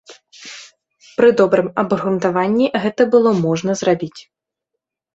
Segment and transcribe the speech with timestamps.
[1.19, 4.17] Пры добрым абгрунтаванні гэта было можна зрабіць.